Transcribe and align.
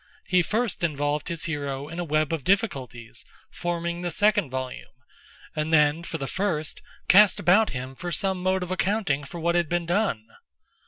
He 0.25 0.41
first 0.41 0.83
involved 0.83 1.27
his 1.27 1.43
hero 1.43 1.87
in 1.87 1.99
a 1.99 2.03
web 2.03 2.33
of 2.33 2.43
difficulties, 2.43 3.23
forming 3.51 4.01
the 4.01 4.09
second 4.09 4.49
volume, 4.49 4.89
and 5.55 5.71
then, 5.71 6.01
for 6.01 6.17
the 6.17 6.25
first, 6.25 6.81
cast 7.07 7.39
about 7.39 7.69
him 7.69 7.93
for 7.93 8.11
some 8.11 8.41
mode 8.41 8.63
of 8.63 8.71
accounting 8.71 9.23
for 9.23 9.39
what 9.39 9.53
had 9.53 9.69
been 9.69 9.85
done." 9.85 10.25